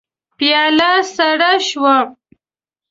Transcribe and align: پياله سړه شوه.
پياله 0.37 0.91
سړه 1.15 1.51
شوه. 1.67 1.95